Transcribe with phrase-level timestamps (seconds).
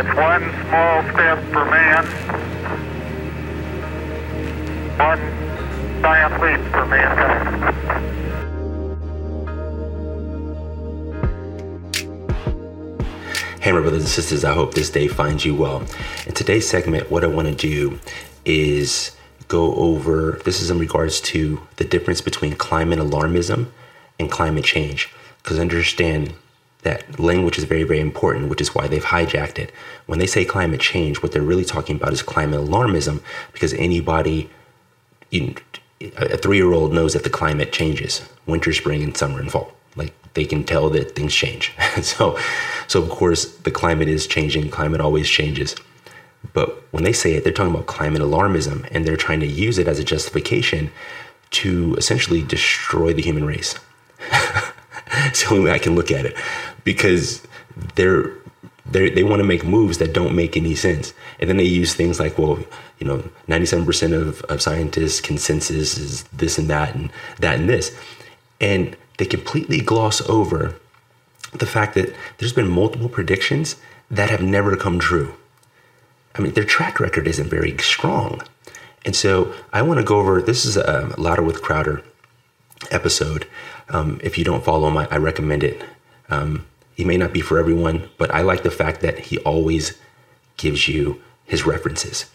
[0.00, 2.06] It's one small step for man,
[4.96, 5.20] one
[6.00, 7.74] giant leap for mankind.
[13.60, 15.84] Hey, my brothers and sisters, I hope this day finds you well.
[16.26, 18.00] In today's segment, what I want to do
[18.46, 19.14] is
[19.48, 23.66] go over this is in regards to the difference between climate alarmism
[24.18, 25.12] and climate change.
[25.42, 26.32] Because understand
[26.82, 29.72] that language is very, very important, which is why they've hijacked it.
[30.06, 34.48] When they say climate change, what they're really talking about is climate alarmism, because anybody,
[35.30, 35.54] you,
[36.16, 39.72] a three year old knows that the climate changes winter, spring, and summer and fall.
[39.96, 41.72] Like they can tell that things change.
[42.02, 42.38] so,
[42.86, 44.70] so of course, the climate is changing.
[44.70, 45.76] Climate always changes.
[46.52, 49.78] But when they say it, they're talking about climate alarmism, and they're trying to use
[49.78, 50.90] it as a justification
[51.50, 53.78] to essentially destroy the human race.
[55.26, 56.36] it's the only way I can look at it,
[56.84, 57.46] because
[57.94, 58.32] they're
[58.90, 61.94] they they want to make moves that don't make any sense, and then they use
[61.94, 62.58] things like, well,
[62.98, 67.58] you know, ninety seven percent of of scientists' consensus is this and that and that
[67.58, 67.96] and this,
[68.60, 70.74] and they completely gloss over
[71.52, 73.76] the fact that there's been multiple predictions
[74.10, 75.34] that have never come true.
[76.34, 78.42] I mean, their track record isn't very strong.
[79.04, 82.02] And so I want to go over this is a Louder with Crowder
[82.90, 83.46] episode.
[83.88, 85.82] Um, if you don't follow him, I, I recommend it.
[86.28, 86.66] Um,
[87.00, 89.98] he may not be for everyone, but I like the fact that he always
[90.58, 92.26] gives you his references.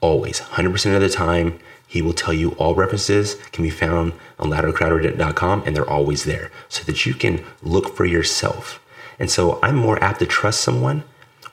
[0.00, 4.48] Always, 100% of the time, he will tell you all references can be found on
[4.48, 8.82] loudercrowder.com and they're always there so that you can look for yourself.
[9.18, 11.04] And so I'm more apt to trust someone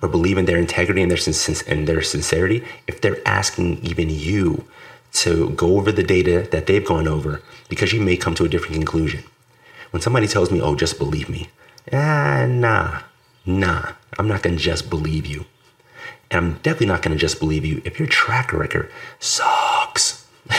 [0.02, 1.20] or believe in their integrity and their,
[1.68, 4.64] and their sincerity if they're asking even you
[5.24, 8.50] to go over the data that they've gone over because you may come to a
[8.50, 9.26] different conclusion.
[9.92, 11.50] When somebody tells me, oh, just believe me,
[11.92, 13.02] ah, nah,
[13.46, 15.46] nah, I'm not gonna just believe you.
[16.32, 20.28] And I'm definitely not gonna just believe you if your track record sucks.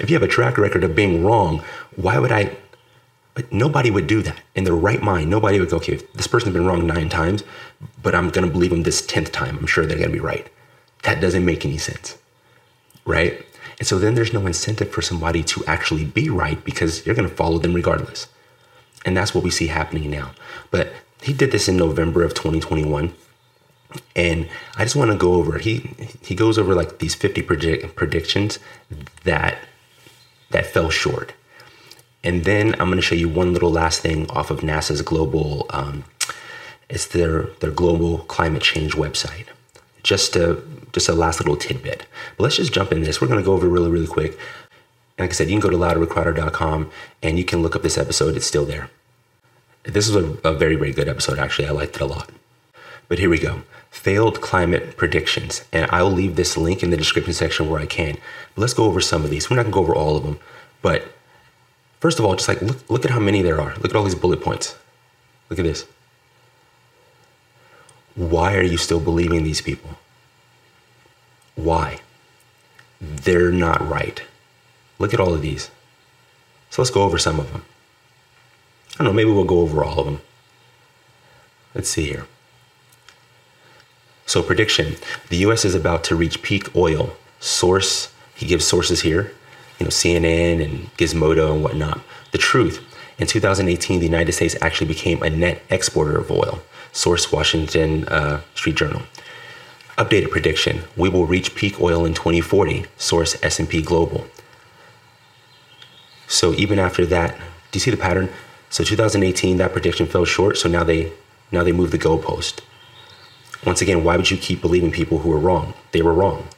[0.00, 1.62] if you have a track record of being wrong,
[1.96, 2.56] why would I?
[3.34, 5.30] But nobody would do that in their right mind.
[5.30, 7.44] Nobody would go, okay, this person's been wrong nine times,
[8.02, 9.56] but I'm going to believe them this 10th time.
[9.58, 10.46] I'm sure they're going to be right.
[11.04, 12.18] That doesn't make any sense.
[13.06, 13.44] Right?
[13.78, 17.28] And so then there's no incentive for somebody to actually be right because you're going
[17.28, 18.26] to follow them regardless.
[19.04, 20.32] And that's what we see happening now.
[20.70, 20.92] But
[21.22, 23.14] he did this in November of 2021
[24.16, 25.90] and I just want to go over he
[26.22, 28.58] he goes over like these 50 predict, predictions
[29.24, 29.58] that
[30.50, 31.34] that fell short.
[32.24, 35.66] And then I'm going to show you one little last thing off of NASA's global
[35.70, 36.04] um,
[36.88, 39.46] it's their their global climate change website.
[40.02, 42.06] Just a just a last little tidbit.
[42.36, 43.20] But let's just jump in this.
[43.20, 44.38] We're going to go over really really quick.
[45.18, 46.90] Like I said, you can go to louderwithcrowder.com
[47.22, 48.36] and you can look up this episode.
[48.36, 48.90] It's still there.
[49.84, 51.68] This is a, a very very good episode actually.
[51.68, 52.30] I liked it a lot.
[53.08, 53.62] But here we go
[53.92, 55.62] failed climate predictions.
[55.72, 58.16] And I'll leave this link in the description section where I can.
[58.54, 59.48] But let's go over some of these.
[59.48, 60.40] We're not gonna go over all of them,
[60.80, 61.06] but
[62.00, 63.74] first of all, just like look, look at how many there are.
[63.76, 64.74] Look at all these bullet points.
[65.50, 65.86] Look at this.
[68.14, 69.90] Why are you still believing these people?
[71.54, 72.00] Why?
[73.00, 74.22] They're not right.
[75.02, 75.68] Look at all of these.
[76.70, 77.64] So let's go over some of them.
[78.94, 80.20] I don't know, maybe we'll go over all of them.
[81.74, 82.26] Let's see here.
[84.26, 84.94] So, prediction
[85.28, 87.16] the US is about to reach peak oil.
[87.40, 89.32] Source, he gives sources here,
[89.80, 92.00] you know, CNN and Gizmodo and whatnot.
[92.30, 92.78] The truth
[93.18, 96.62] in 2018, the United States actually became a net exporter of oil.
[96.92, 99.02] Source, Washington uh, Street Journal.
[99.98, 102.86] Updated prediction: We will reach peak oil in 2040.
[102.96, 104.28] Source: S&P Global.
[106.32, 108.30] So even after that, do you see the pattern?
[108.70, 110.56] So 2018, that prediction fell short.
[110.56, 111.12] So now they
[111.52, 112.60] now they move the goalpost.
[113.66, 115.74] Once again, why would you keep believing people who are wrong?
[115.92, 116.48] They were wrong.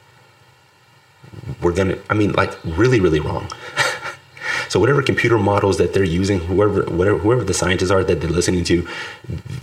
[1.61, 3.49] We're gonna, I mean, like really, really wrong.
[4.69, 8.29] so whatever computer models that they're using, whoever, whatever, whoever the scientists are that they're
[8.29, 8.87] listening to,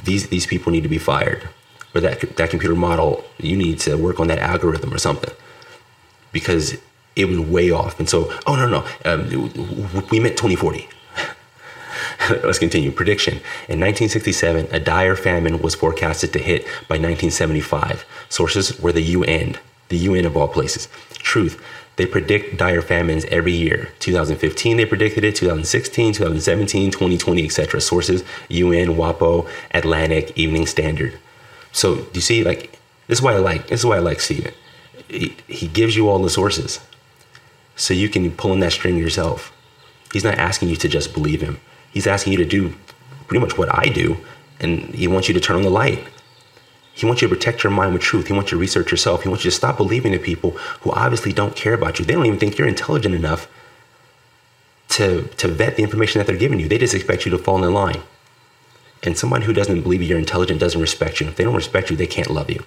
[0.05, 1.49] these these people need to be fired.
[1.95, 5.33] Or that that computer model, you need to work on that algorithm or something,
[6.33, 6.77] because
[7.17, 7.99] it was way off.
[7.99, 9.29] And so, oh no, no, um,
[10.11, 10.89] we meant 2040.
[12.45, 12.91] Let's continue.
[12.91, 13.35] Prediction.
[13.69, 18.05] In 1967, a dire famine was forecasted to hit by 1975.
[18.29, 20.89] Sources were the UN, the UN of all places.
[21.15, 21.63] Truth.
[21.97, 23.91] They predict dire famines every year.
[23.99, 25.37] 2015, they predicted it.
[25.37, 27.81] 2016, 2017, 2020, etc.
[27.81, 31.19] Sources: UN, WAPO, Atlantic, Evening Standard.
[31.73, 32.45] So do you see?
[32.45, 33.69] Like this is why I like.
[33.69, 34.55] This is why I like Steven.
[35.09, 36.81] He, he gives you all the sources,
[37.83, 39.53] so you can pull in that string yourself.
[40.13, 41.59] He's not asking you to just believe him.
[41.93, 42.75] He's asking you to do
[43.27, 44.19] pretty much what I do,
[44.61, 45.99] and he wants you to turn on the light.
[46.95, 48.29] He wants you to protect your mind with truth.
[48.29, 49.25] He wants you to research yourself.
[49.25, 50.53] He wants you to stop believing in people
[50.83, 52.05] who obviously don't care about you.
[52.05, 53.49] They don't even think you're intelligent enough
[54.91, 56.69] to, to vet the information that they're giving you.
[56.69, 58.03] They just expect you to fall in line.
[59.03, 61.27] And someone who doesn't believe you're intelligent doesn't respect you.
[61.27, 62.65] If they don't respect you, they can't love you.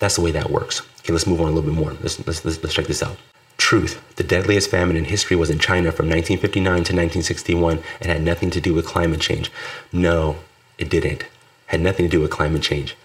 [0.00, 0.82] That's the way that works.
[0.98, 1.92] Okay, let's move on a little bit more.
[2.02, 3.16] Let's, let's, let's, let's check this out.
[3.56, 4.02] Truth.
[4.16, 8.50] The deadliest famine in history was in China from 1959 to 1961 and had nothing
[8.50, 9.50] to do with climate change.
[9.92, 10.36] No,
[10.78, 11.24] it didn't.
[11.66, 12.96] Had nothing to do with climate change.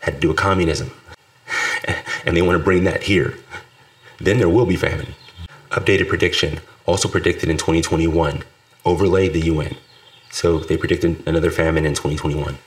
[0.00, 0.92] Had to do with communism.
[2.26, 3.38] And they want to bring that here.
[4.18, 5.14] Then there will be famine.
[5.70, 8.42] Updated prediction, also predicted in 2021.
[8.84, 9.76] Overlay the UN.
[10.30, 12.58] So they predicted another famine in 2021.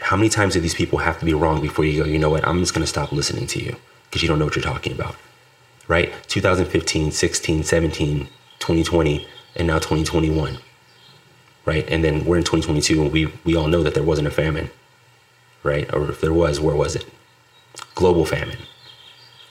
[0.00, 2.28] How many times do these people have to be wrong before you go, you know
[2.28, 4.62] what, I'm just going to stop listening to you because you don't know what you're
[4.62, 5.16] talking about?
[5.86, 6.12] Right?
[6.28, 8.18] 2015, 16, 17,
[8.58, 9.26] 2020,
[9.56, 10.58] and now 2021.
[11.64, 11.88] Right?
[11.88, 14.70] And then we're in 2022 and we, we all know that there wasn't a famine.
[15.62, 15.92] Right?
[15.94, 17.06] Or if there was, where was it?
[17.94, 18.58] Global famine.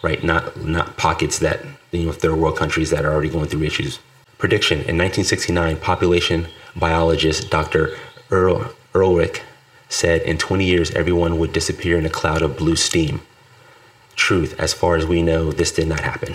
[0.02, 0.24] Right?
[0.24, 4.00] Not not pockets that you know third world countries that are already going through issues.
[4.38, 7.96] Prediction in 1969, population biologist Dr.
[8.30, 9.42] Earl, Ehrlich
[9.90, 13.22] said in 20 years everyone would disappear in a cloud of blue steam.
[14.24, 16.34] Truth, as far as we know, this did not happen.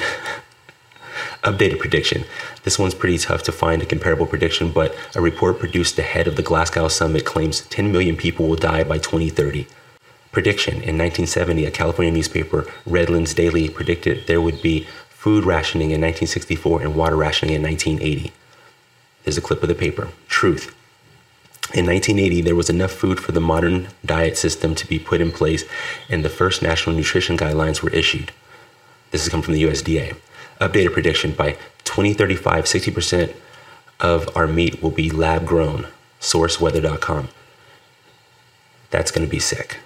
[1.42, 2.24] Updated prediction.
[2.62, 6.36] This one's pretty tough to find a comparable prediction, but a report produced ahead of
[6.36, 9.66] the Glasgow summit claims 10 million people will die by 2030.
[10.32, 16.02] Prediction In 1970, a California newspaper, Redlands Daily, predicted there would be food rationing in
[16.02, 18.32] 1964 and water rationing in 1980.
[19.24, 20.08] There's a clip of the paper.
[20.28, 20.74] Truth.
[21.74, 25.30] In 1980, there was enough food for the modern diet system to be put in
[25.30, 25.64] place,
[26.08, 28.32] and the first national nutrition guidelines were issued.
[29.10, 30.16] This has come from the USDA.
[30.62, 31.52] Updated prediction by
[31.84, 33.34] 2035, 60%
[34.00, 35.86] of our meat will be lab grown.
[36.20, 37.28] Sourceweather.com.
[38.90, 39.78] That's going to be sick.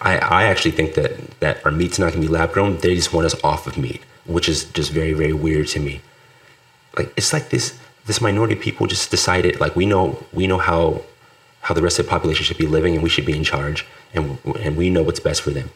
[0.00, 2.78] I, I actually think that, that our meat's not going to be lab grown.
[2.78, 6.00] They just want us off of meat, which is just very, very weird to me.
[6.96, 11.02] Like, it's like this this minority people just decided like we know we know how
[11.62, 13.86] how the rest of the population should be living and we should be in charge
[14.14, 15.70] and and we know what's best for them.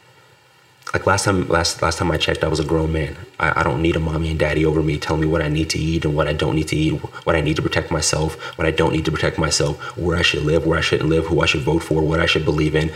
[0.92, 3.16] Like last time last last time i checked i was a grown man.
[3.40, 5.68] I, I don't need a mommy and daddy over me telling me what i need
[5.70, 8.40] to eat and what i don't need to eat what i need to protect myself
[8.56, 11.26] what i don't need to protect myself where i should live where i shouldn't live
[11.26, 12.92] who i should vote for what i should believe in.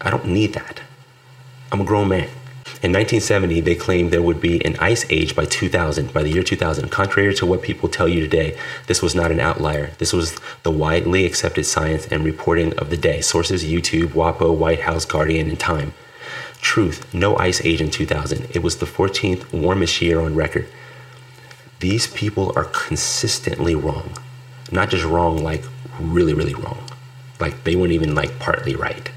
[0.00, 0.82] I don't need that.
[1.72, 2.28] I'm a grown man
[2.84, 6.42] in 1970, they claimed there would be an ice age by 2000, by the year
[6.42, 6.90] 2000.
[6.90, 8.58] Contrary to what people tell you today,
[8.88, 9.92] this was not an outlier.
[9.96, 13.22] This was the widely accepted science and reporting of the day.
[13.22, 15.94] Sources YouTube, WAPO, White House, Guardian, and Time.
[16.60, 18.48] Truth, no ice age in 2000.
[18.54, 20.68] It was the 14th warmest year on record.
[21.80, 24.12] These people are consistently wrong.
[24.70, 25.64] Not just wrong, like
[25.98, 26.84] really, really wrong.
[27.40, 29.10] Like they weren't even like partly right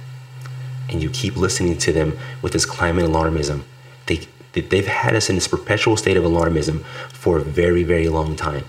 [0.89, 3.63] and you keep listening to them with this climate alarmism,
[4.05, 8.35] they, they've had us in this perpetual state of alarmism for a very, very long
[8.35, 8.65] time.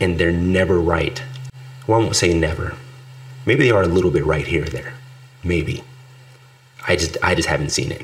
[0.00, 1.22] And they're never right.
[1.86, 2.76] Well, I won't say never.
[3.46, 4.94] Maybe they are a little bit right here or there.
[5.44, 5.84] Maybe.
[6.86, 8.02] I just, I just haven't seen it.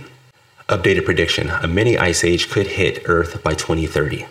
[0.69, 4.27] Updated prediction a mini ice age could hit Earth by 2030.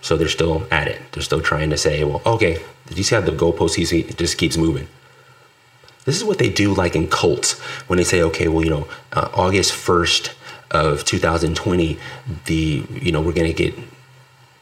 [0.00, 1.00] So they're still at it.
[1.12, 4.56] They're still trying to say, well, okay, did you see how the goalpost just keeps
[4.56, 4.88] moving?
[6.08, 8.88] This is what they do, like in cults, when they say, okay, well, you know,
[9.12, 10.32] uh, August 1st
[10.70, 11.98] of 2020,
[12.46, 13.74] the, you know, we're going to get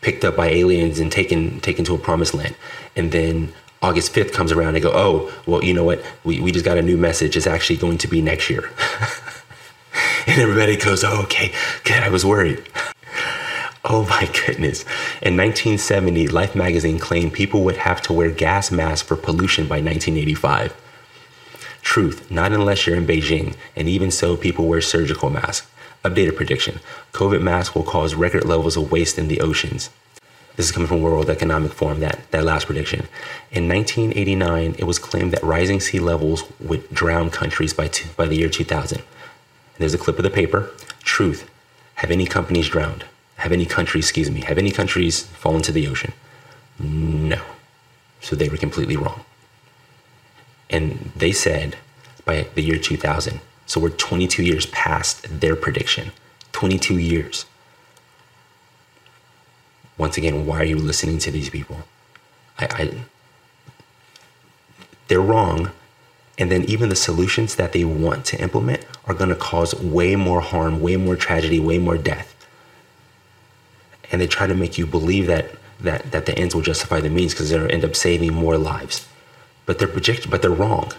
[0.01, 2.57] picked up by aliens and taken, taken to a promised land.
[2.97, 6.05] And then August 5th comes around they go, oh, well, you know what?
[6.25, 7.37] We, we just got a new message.
[7.37, 8.69] It's actually going to be next year.
[10.27, 11.53] and everybody goes, oh, okay,
[11.85, 12.03] good.
[12.03, 12.69] I was worried.
[13.89, 14.83] Oh my goodness.
[15.23, 19.77] In 1970, Life magazine claimed people would have to wear gas masks for pollution by
[19.77, 20.75] 1985.
[21.97, 25.67] Truth, not unless you're in Beijing, and even so, people wear surgical masks.
[26.05, 26.81] Updated prediction
[27.15, 29.89] COVID masks will cause record levels of waste in the oceans.
[30.57, 33.09] This is coming from World Economic Forum, that, that last prediction.
[33.51, 38.37] In 1989, it was claimed that rising sea levels would drown countries by, by the
[38.37, 38.99] year 2000.
[38.99, 39.07] And
[39.79, 40.73] there's a clip of the paper.
[41.03, 41.51] Truth.
[41.95, 43.07] Have any companies drowned?
[43.37, 46.13] Have any countries, excuse me, have any countries fallen to the ocean?
[46.79, 47.41] No.
[48.21, 49.25] So they were completely wrong.
[50.69, 51.77] And they said
[52.27, 53.41] by the year 2000.
[53.65, 56.13] So we're 22 years past their prediction.
[56.53, 57.47] 22 years.
[59.97, 61.79] Once again, why are you listening to these people?
[62.59, 62.95] I, I
[65.09, 65.71] they're wrong.
[66.39, 70.17] And then even the solutions that they want to implement are going to cause way
[70.17, 72.35] more harm, way more tragedy, way more death.
[74.13, 75.47] And they try to make you believe that
[75.81, 79.07] that, that the ends will justify the means because they'll end up saving more lives
[79.67, 80.93] but they're project- but they're wrong.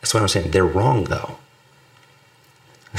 [0.00, 0.50] That's what I'm saying.
[0.50, 1.38] They're wrong though.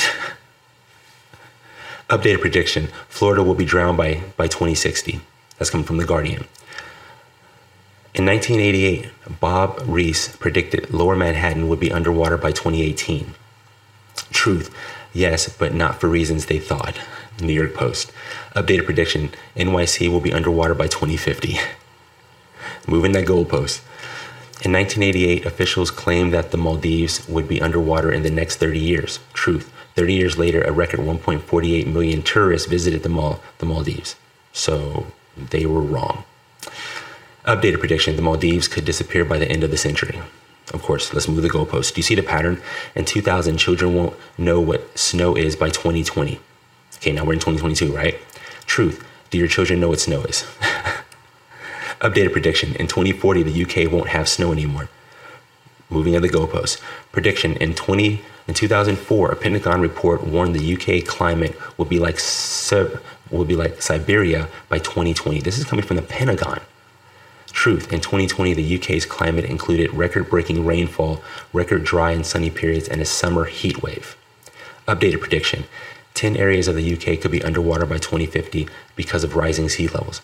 [2.09, 5.21] Updated prediction Florida will be drowned by, by 2060.
[5.57, 6.45] That's coming from The Guardian.
[8.13, 13.33] In 1988, Bob Reiss predicted lower Manhattan would be underwater by 2018.
[14.31, 14.75] Truth,
[15.13, 16.99] yes, but not for reasons they thought.
[17.39, 18.11] New York Post.
[18.53, 21.57] Updated prediction NYC will be underwater by 2050.
[22.87, 23.81] Moving that goalpost.
[24.63, 29.19] In 1988, officials claimed that the Maldives would be underwater in the next 30 years.
[29.33, 29.73] Truth.
[29.95, 34.15] 30 years later, a record 1.48 million tourists visited the, Mal- the Maldives.
[34.53, 36.25] So they were wrong.
[37.43, 40.21] Updated prediction the Maldives could disappear by the end of the century.
[40.71, 41.95] Of course, let's move the goalpost.
[41.95, 42.61] Do you see the pattern?
[42.93, 46.39] In 2000, children won't know what snow is by 2020.
[46.97, 48.19] Okay, now we're in 2022, right?
[48.67, 49.03] Truth.
[49.31, 50.45] Do your children know what snow is?
[52.01, 52.75] Updated prediction.
[52.75, 54.89] In 2040, the UK won't have snow anymore.
[55.89, 56.81] Moving of the goalpost.
[57.11, 57.55] Prediction.
[57.57, 62.19] In 20 in 2004, a Pentagon report warned the UK climate will be like
[63.29, 65.39] will be like Siberia by 2020.
[65.41, 66.59] This is coming from the Pentagon.
[67.47, 67.93] Truth.
[67.93, 71.21] In 2020, the UK's climate included record-breaking rainfall,
[71.53, 74.17] record dry and sunny periods, and a summer heat wave.
[74.87, 75.65] Updated prediction.
[76.13, 80.21] 10 areas of the UK could be underwater by 2050 because of rising sea levels.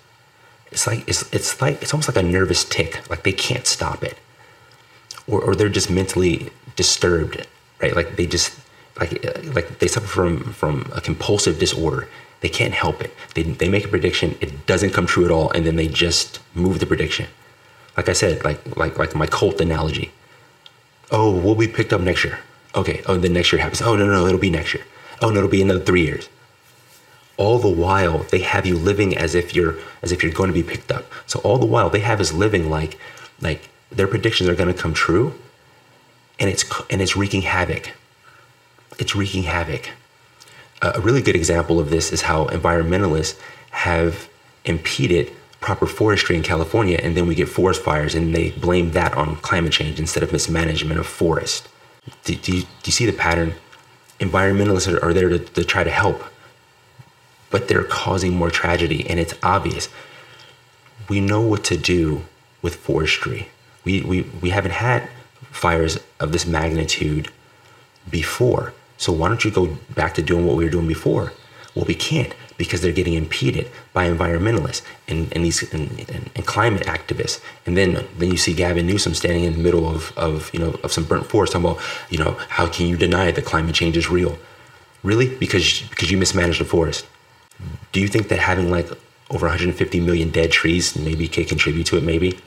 [0.72, 4.04] It's like it's it's like it's almost like a nervous tic, like they can't stop
[4.04, 4.18] it.
[5.28, 7.48] Or or they're just mentally disturbed,
[7.82, 7.96] right?
[7.96, 8.58] Like they just
[9.00, 9.24] like
[9.56, 12.08] like they suffer from from a compulsive disorder.
[12.42, 13.14] They can't help it.
[13.34, 16.40] They they make a prediction, it doesn't come true at all, and then they just
[16.54, 17.28] move the prediction.
[17.96, 20.12] Like I said, like like like my cult analogy.
[21.10, 22.40] Oh, we'll be picked up next year.
[22.76, 23.02] Okay.
[23.06, 23.82] Oh, then next year happens.
[23.82, 24.84] Oh no no, it'll be next year
[25.22, 26.30] oh no, it'll be another three years.
[27.38, 30.54] All the while they have you living as if you're as if you're going to
[30.54, 31.06] be picked up.
[31.26, 33.00] So all the while they have us living like
[33.42, 35.36] like their predictions are going to come true,
[36.40, 37.94] and it's and it's wreaking havoc.
[39.00, 39.90] It's wreaking havoc.
[40.82, 43.40] a really good example of this is how environmentalists
[43.72, 44.28] have
[44.66, 49.14] impeded proper forestry in California, and then we get forest fires, and they blame that
[49.16, 51.68] on climate change instead of mismanagement of forest.
[52.24, 53.54] Do, do, you, do you see the pattern?
[54.20, 56.24] environmentalists are, are there to, to try to help,
[57.50, 59.90] but they're causing more tragedy, and it's obvious.
[61.10, 62.26] We know what to do
[62.62, 63.50] with forestry.
[63.84, 65.10] We, we, we haven't had
[65.52, 67.30] fires of this magnitude
[68.10, 68.74] before.
[68.98, 71.34] So why don't you go back to doing what we were doing before?
[71.76, 76.46] Well, we can't because they're getting impeded by environmentalists and, and these and, and, and,
[76.46, 77.40] climate activists.
[77.68, 80.80] And then then you see Gavin Newsom standing in the middle of, of you know
[80.84, 83.96] of some burnt forest talking about, you know, how can you deny that climate change
[83.96, 84.40] is real?
[85.04, 85.36] Really?
[85.36, 87.06] Because because you mismanaged the forest.
[87.92, 88.90] Do you think that having like
[89.30, 92.40] over 150 million dead trees maybe could contribute to it maybe?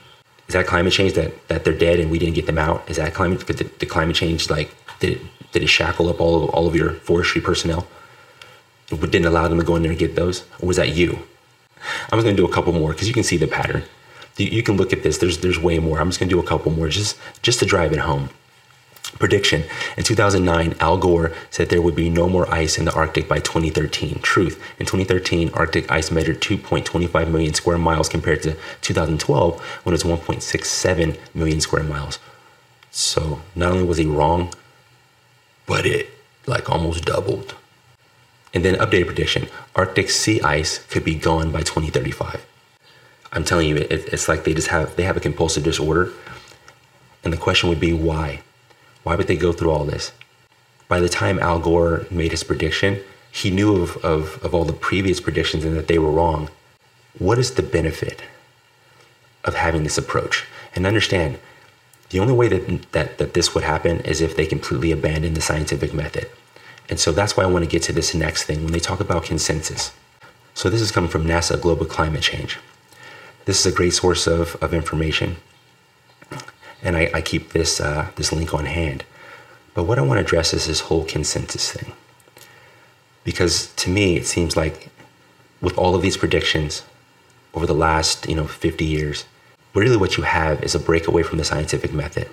[0.47, 2.89] Is that climate change that, that they're dead and we didn't get them out?
[2.89, 6.43] Is that climate the, the climate change like did it, did it shackle up all
[6.43, 7.87] of, all of your forestry personnel?
[8.89, 10.43] didn't allow them to go in there and get those?
[10.61, 11.19] Or was that you?
[12.11, 13.83] I'm just gonna do a couple more because you can see the pattern.
[14.37, 15.17] You, you can look at this.
[15.17, 15.99] There's there's way more.
[15.99, 18.29] I'm just gonna do a couple more just just to drive it home.
[19.19, 19.63] Prediction
[19.97, 23.39] In 2009, Al Gore said there would be no more ice in the Arctic by
[23.39, 24.19] 2013.
[24.21, 30.03] Truth In 2013, Arctic ice measured 2.25 million square miles compared to 2012 when it
[30.03, 32.19] was 1.67 million square miles.
[32.89, 34.53] So not only was he wrong,
[35.65, 36.09] but it
[36.45, 37.55] like almost doubled.
[38.53, 42.45] And then updated prediction Arctic sea ice could be gone by 2035.
[43.31, 46.11] I'm telling you, it, it's like they just have they have a compulsive disorder.
[47.23, 48.41] And the question would be why?
[49.03, 50.11] Why would they go through all this?
[50.87, 52.99] By the time Al Gore made his prediction,
[53.31, 56.49] he knew of, of, of all the previous predictions and that they were wrong.
[57.17, 58.21] What is the benefit
[59.43, 60.45] of having this approach?
[60.75, 61.39] And understand,
[62.09, 65.41] the only way that, that, that this would happen is if they completely abandon the
[65.41, 66.29] scientific method.
[66.89, 68.99] And so that's why I want to get to this next thing when they talk
[68.99, 69.93] about consensus.
[70.53, 72.59] So this is coming from NASA Global Climate Change.
[73.45, 75.37] This is a great source of, of information.
[76.83, 79.03] And I, I keep this, uh, this link on hand.
[79.73, 81.93] But what I want to address is this whole consensus thing.
[83.23, 84.89] Because to me, it seems like
[85.61, 86.83] with all of these predictions
[87.53, 89.25] over the last you know 50 years,
[89.73, 92.29] really what you have is a breakaway from the scientific method.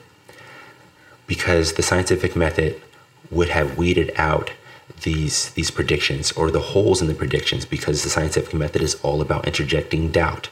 [1.26, 2.80] Because the scientific method
[3.30, 4.52] would have weeded out
[5.02, 9.20] these these predictions or the holes in the predictions because the scientific method is all
[9.20, 10.48] about interjecting doubt.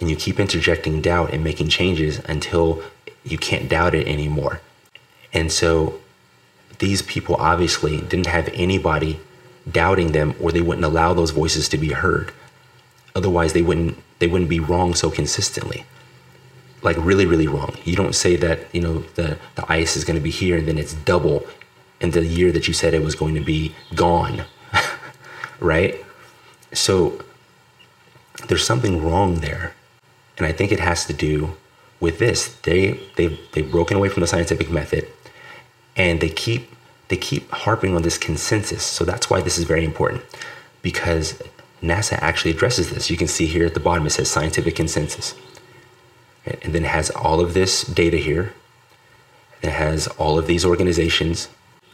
[0.00, 2.82] And you keep interjecting doubt and making changes until
[3.24, 4.60] you can't doubt it anymore.
[5.32, 6.00] And so
[6.78, 9.20] these people obviously didn't have anybody
[9.70, 12.32] doubting them or they wouldn't allow those voices to be heard.
[13.14, 15.84] Otherwise they wouldn't they wouldn't be wrong so consistently.
[16.82, 17.76] like really, really wrong.
[17.84, 20.66] You don't say that, you know, the, the ice is going to be here and
[20.66, 21.46] then it's double
[22.00, 24.44] in the year that you said it was going to be gone.
[25.60, 26.02] right?
[26.72, 27.20] So
[28.48, 29.74] there's something wrong there.
[30.38, 31.56] And I think it has to do
[32.00, 32.54] with this.
[32.62, 35.06] They they they've broken away from the scientific method
[35.96, 36.72] and they keep
[37.08, 38.82] they keep harping on this consensus.
[38.82, 40.22] So that's why this is very important
[40.82, 41.42] because
[41.82, 43.10] NASA actually addresses this.
[43.10, 45.34] You can see here at the bottom it says scientific consensus.
[46.46, 48.54] And then it has all of this data here.
[49.62, 51.48] It has all of these organizations,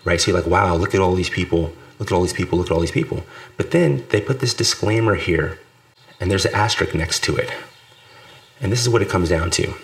[0.05, 0.21] right?
[0.21, 2.69] So you're like, wow, look at all these people, look at all these people, look
[2.69, 3.25] at all these people.
[3.57, 5.59] But then they put this disclaimer here,
[6.21, 7.51] and there's an asterisk next to it.
[8.61, 9.75] And this is what it comes down to.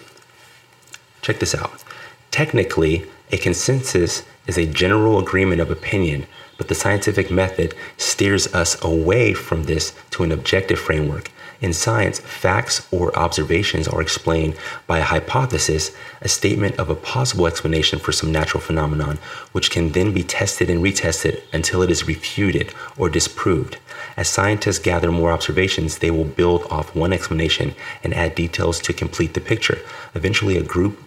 [1.23, 1.85] Check this out.
[2.31, 6.26] Technically, a consensus is a general agreement of opinion,
[6.59, 11.31] but the scientific method steers us away from this to an objective framework.
[11.61, 14.57] In science, facts or observations are explained
[14.88, 19.19] by a hypothesis, a statement of a possible explanation for some natural phenomenon,
[19.52, 23.79] which can then be tested and retested until it is refuted or disproved.
[24.17, 28.93] As scientists gather more observations, they will build off one explanation and add details to
[28.93, 29.79] complete the picture.
[30.17, 30.99] Eventually, a group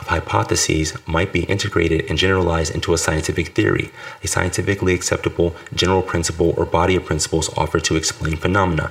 [0.00, 3.90] of hypotheses might be integrated and generalized into a scientific theory,
[4.22, 8.90] a scientifically acceptable general principle or body of principles offered to explain phenomena.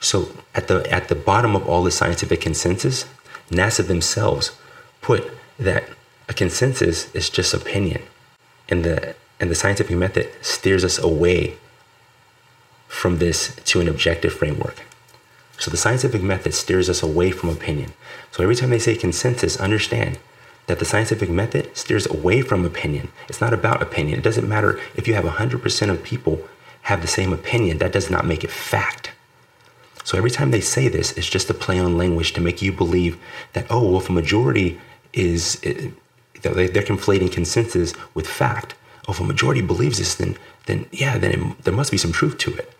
[0.00, 3.06] So at the at the bottom of all the scientific consensus,
[3.50, 4.52] NASA themselves
[5.00, 5.84] put that
[6.28, 8.02] a consensus is just opinion.
[8.68, 11.56] And the and the scientific method steers us away
[12.88, 14.82] from this to an objective framework.
[15.62, 17.92] So the scientific method steers us away from opinion.
[18.32, 20.18] So every time they say consensus, understand
[20.66, 23.12] that the scientific method steers away from opinion.
[23.28, 24.18] It's not about opinion.
[24.18, 26.40] It doesn't matter if you have 100% of people
[26.82, 29.12] have the same opinion, that does not make it fact.
[30.02, 32.72] So every time they say this, it's just a play on language to make you
[32.72, 33.16] believe
[33.52, 34.80] that, oh, well, if a majority
[35.12, 35.90] is, eh,
[36.42, 38.74] they're conflating consensus with fact.
[39.06, 42.10] Oh, if a majority believes this, then, then yeah, then it, there must be some
[42.10, 42.72] truth to it.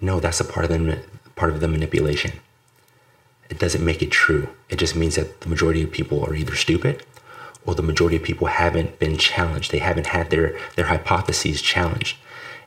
[0.00, 1.02] No, that's a part of the,
[1.36, 2.32] part of the manipulation.
[3.48, 4.48] It doesn't make it true.
[4.68, 7.04] It just means that the majority of people are either stupid
[7.64, 9.70] or the majority of people haven't been challenged.
[9.70, 12.16] They haven't had their, their hypotheses challenged.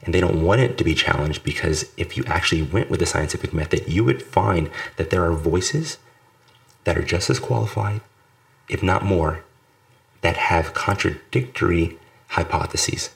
[0.01, 3.05] And they don't want it to be challenged because if you actually went with the
[3.05, 5.97] scientific method, you would find that there are voices
[6.86, 7.99] that are just as qualified,
[8.69, 9.43] if not more,
[10.21, 11.97] that have contradictory
[12.29, 13.10] hypotheses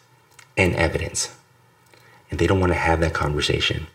[0.58, 1.36] and evidence.
[2.30, 3.88] And they don't want to have that conversation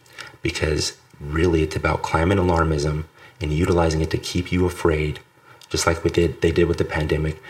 [0.43, 3.05] because really it's about climate alarmism
[3.41, 5.21] and utilizing it to keep you afraid,
[5.69, 7.41] just like we did they did with the pandemic,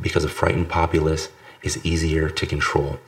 [0.00, 1.28] because a frightened populace
[1.62, 2.98] is easier to control,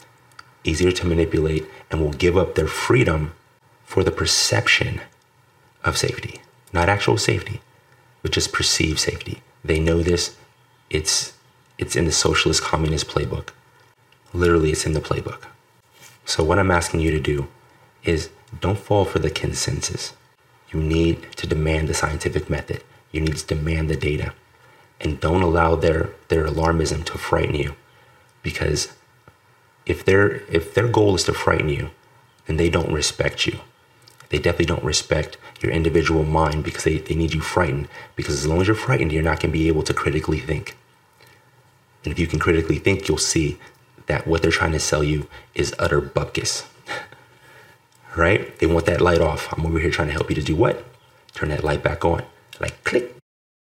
[0.64, 3.34] easier to manipulate, and will give up their freedom
[3.84, 5.00] for the perception
[5.84, 6.40] of safety.
[6.72, 7.60] Not actual safety,
[8.22, 9.42] but just perceived safety.
[9.64, 10.36] They know this.
[10.90, 11.32] It's
[11.78, 13.50] it's in the socialist communist playbook.
[14.32, 15.44] Literally, it's in the playbook.
[16.24, 17.48] So, what I'm asking you to do
[18.02, 20.14] is don't fall for the consensus.
[20.72, 22.82] You need to demand the scientific method.
[23.12, 24.32] You need to demand the data.
[25.00, 27.76] And don't allow their, their alarmism to frighten you.
[28.42, 28.92] Because
[29.84, 31.90] if their if their goal is to frighten you,
[32.46, 33.58] then they don't respect you.
[34.28, 37.88] They definitely don't respect your individual mind because they, they need you frightened.
[38.16, 40.76] Because as long as you're frightened, you're not going to be able to critically think.
[42.04, 43.58] And if you can critically think, you'll see
[44.06, 46.66] that what they're trying to sell you is utter bupkis
[48.16, 48.58] right?
[48.58, 49.52] They want that light off.
[49.52, 50.84] I'm over here trying to help you to do what?
[51.34, 52.24] Turn that light back on.
[52.60, 53.15] Like click.